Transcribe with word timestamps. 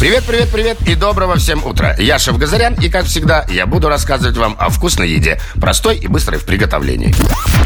Привет, 0.00 0.24
привет, 0.24 0.48
привет 0.50 0.88
и 0.88 0.94
доброго 0.94 1.36
всем 1.36 1.64
утра. 1.64 1.94
Я 1.98 2.18
Шеф 2.18 2.36
Газарян, 2.36 2.74
и 2.74 2.90
как 2.90 3.06
всегда, 3.06 3.46
я 3.48 3.66
буду 3.66 3.88
рассказывать 3.88 4.36
вам 4.36 4.56
о 4.58 4.68
вкусной 4.68 5.08
еде, 5.08 5.40
простой 5.60 5.96
и 5.96 6.06
быстрой 6.08 6.38
в 6.38 6.44
приготовлении. 6.44 7.14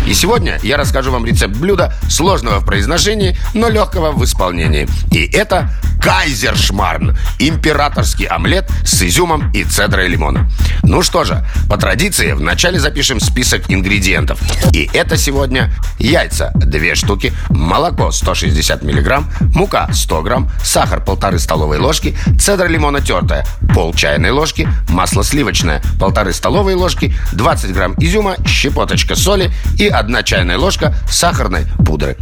И 0.06 0.14
сегодня 0.14 0.58
я 0.62 0.76
расскажу 0.76 1.10
вам 1.10 1.26
рецепт 1.26 1.56
блюда, 1.56 1.94
сложного 2.08 2.60
в 2.60 2.64
произношении, 2.64 3.37
но 3.54 3.69
легкого 3.69 4.12
в 4.12 4.24
исполнении. 4.24 4.88
И 5.10 5.24
это 5.26 5.71
кайзершмарн– 6.01 7.17
императорский 7.38 8.26
омлет 8.26 8.71
с 8.85 9.03
изюмом 9.03 9.51
и 9.53 9.65
цедрой 9.65 10.08
лимона. 10.08 10.49
Ну 10.83 11.03
что 11.03 11.24
же, 11.24 11.45
по 11.69 11.76
традиции 11.76 12.33
вначале 12.33 12.79
запишем 12.79 13.21
список 13.21 13.65
ингредиентов. 13.69 14.40
И 14.72 14.88
это 14.92 15.17
сегодня 15.17 15.72
яйца 15.99 16.52
2 16.55 16.95
штуки, 16.95 17.33
молоко 17.51 18.10
160 18.10 18.83
миллиграмм, 18.83 19.30
мука 19.55 19.88
100 19.92 20.23
грамм, 20.23 20.51
сахар 20.62 21.05
полторы 21.05 21.38
столовые 21.38 21.80
ложки, 21.80 22.16
цедра 22.39 22.67
лимона 22.67 23.01
тертая, 23.01 23.47
пол 23.75 23.95
чайной 23.95 24.31
ложки, 24.31 24.69
масло 24.89 25.23
сливочное, 25.25 25.83
полторы 25.99 26.33
столовые 26.33 26.77
ложки, 26.77 27.15
20 27.33 27.73
грамм 27.73 27.95
изюма, 27.99 28.37
щепоточка 28.47 29.17
соли 29.17 29.51
и 29.79 29.89
1 29.89 30.25
чайная 30.25 30.59
ложка 30.59 30.95
сахарной 31.11 31.67
пудры. 31.87 32.17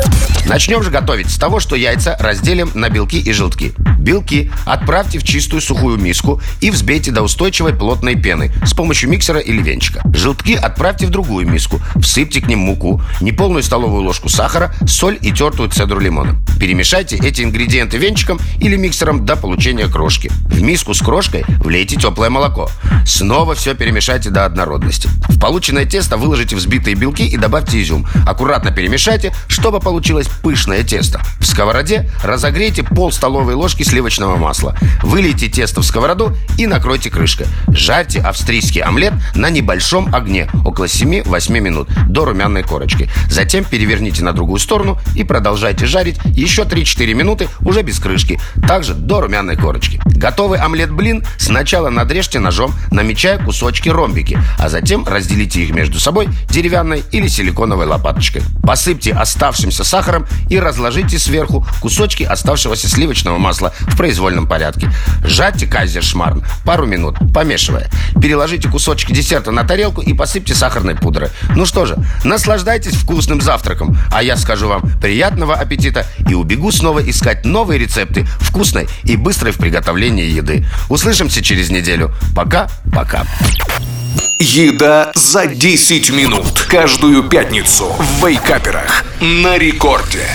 Начнем 0.46 0.82
же 0.82 0.90
готовить 0.90 1.30
с 1.30 1.36
того, 1.36 1.60
что 1.60 1.76
яйца 1.76 2.16
разделим 2.20 2.70
на 2.74 2.88
белки 2.88 3.20
и 3.20 3.32
желтки. 3.32 3.74
Белки 4.06 4.52
отправьте 4.64 5.18
в 5.18 5.24
чистую 5.24 5.60
сухую 5.60 5.98
миску 5.98 6.40
и 6.60 6.70
взбейте 6.70 7.10
до 7.10 7.22
устойчивой 7.22 7.74
плотной 7.74 8.14
пены 8.14 8.52
с 8.64 8.72
помощью 8.72 9.10
миксера 9.10 9.40
или 9.40 9.60
венчика. 9.60 10.00
Желтки 10.14 10.54
отправьте 10.54 11.08
в 11.08 11.10
другую 11.10 11.48
миску, 11.48 11.80
всыпьте 12.00 12.40
к 12.40 12.46
ним 12.46 12.60
муку, 12.60 13.02
неполную 13.20 13.64
столовую 13.64 14.02
ложку 14.02 14.28
сахара, 14.28 14.72
соль 14.86 15.18
и 15.20 15.32
тертую 15.32 15.70
цедру 15.70 15.98
лимона. 15.98 16.36
Перемешайте 16.60 17.16
эти 17.16 17.42
ингредиенты 17.42 17.98
венчиком 17.98 18.38
или 18.60 18.76
миксером 18.76 19.26
до 19.26 19.34
получения 19.34 19.88
крошки. 19.88 20.30
В 20.44 20.62
миску 20.62 20.94
с 20.94 21.00
крошкой 21.02 21.44
влейте 21.58 21.96
теплое 21.96 22.30
молоко. 22.30 22.70
Снова 23.04 23.56
все 23.56 23.74
перемешайте 23.74 24.30
до 24.30 24.44
однородности. 24.44 25.08
В 25.28 25.40
полученное 25.40 25.84
тесто 25.84 26.16
выложите 26.16 26.54
взбитые 26.54 26.94
белки 26.94 27.26
и 27.26 27.36
добавьте 27.36 27.82
изюм. 27.82 28.06
Аккуратно 28.24 28.70
перемешайте, 28.70 29.34
чтобы 29.48 29.80
получилось 29.80 30.28
пышное 30.42 30.84
тесто. 30.84 31.20
В 31.40 31.46
сковороде 31.46 32.08
разогрейте 32.22 32.84
пол 32.84 33.10
столовой 33.10 33.54
ложки 33.54 33.82
сливочного 33.82 33.95
масла. 34.02 34.76
Вылейте 35.02 35.48
тесто 35.48 35.80
в 35.80 35.84
сковороду 35.84 36.36
и 36.58 36.66
накройте 36.66 37.10
крышкой. 37.10 37.46
Жарьте 37.68 38.20
австрийский 38.20 38.80
омлет 38.80 39.14
на 39.34 39.50
небольшом 39.50 40.14
огне 40.14 40.48
около 40.64 40.84
7-8 40.84 41.60
минут 41.60 41.88
до 42.08 42.24
румяной 42.24 42.62
корочки. 42.62 43.08
Затем 43.30 43.64
переверните 43.64 44.24
на 44.24 44.32
другую 44.32 44.58
сторону 44.58 44.98
и 45.14 45.24
продолжайте 45.24 45.86
жарить 45.86 46.18
еще 46.24 46.62
3-4 46.62 47.14
минуты 47.14 47.48
уже 47.60 47.82
без 47.82 47.98
крышки, 47.98 48.40
также 48.66 48.94
до 48.94 49.20
румяной 49.20 49.56
корочки. 49.56 50.00
Готовый 50.04 50.58
омлет-блин 50.58 51.24
сначала 51.38 51.90
надрежьте 51.90 52.38
ножом, 52.38 52.72
намечая 52.90 53.38
кусочки 53.38 53.88
ромбики, 53.88 54.38
а 54.58 54.68
затем 54.68 55.06
разделите 55.06 55.62
их 55.62 55.70
между 55.70 56.00
собой 56.00 56.28
деревянной 56.50 57.02
или 57.12 57.28
силиконовой 57.28 57.86
лопаточкой. 57.86 58.42
Посыпьте 58.62 59.12
оставшимся 59.12 59.84
сахаром 59.84 60.26
и 60.48 60.58
разложите 60.58 61.18
сверху 61.18 61.66
кусочки 61.80 62.22
оставшегося 62.22 62.88
сливочного 62.88 63.38
масла 63.38 63.72
в 63.86 63.96
произвольном 63.96 64.46
порядке. 64.46 64.90
Сжатьте 65.24 65.66
кайзершмарн 65.66 66.44
пару 66.64 66.86
минут, 66.86 67.16
помешивая. 67.32 67.88
Переложите 68.20 68.68
кусочки 68.68 69.12
десерта 69.12 69.50
на 69.50 69.64
тарелку 69.64 70.02
и 70.02 70.12
посыпьте 70.12 70.54
сахарной 70.54 70.94
пудрой. 70.94 71.30
Ну 71.54 71.66
что 71.66 71.86
же, 71.86 71.96
наслаждайтесь 72.24 72.94
вкусным 72.94 73.40
завтраком, 73.40 73.98
а 74.12 74.22
я 74.22 74.36
скажу 74.36 74.68
вам 74.68 74.82
приятного 75.00 75.54
аппетита 75.54 76.06
и 76.28 76.34
убегу 76.34 76.72
снова 76.72 77.00
искать 77.00 77.44
новые 77.44 77.78
рецепты 77.78 78.26
вкусной 78.40 78.88
и 79.04 79.16
быстрой 79.16 79.52
в 79.52 79.58
приготовлении 79.58 80.26
еды. 80.26 80.66
Услышимся 80.88 81.42
через 81.42 81.70
неделю. 81.70 82.12
Пока-пока. 82.34 83.26
Еда 84.38 85.12
за 85.14 85.46
10 85.46 86.10
минут 86.10 86.66
Каждую 86.68 87.22
пятницу 87.22 87.86
в 87.98 88.26
Вейкаперах 88.26 89.04
На 89.20 89.56
рекорде 89.56 90.26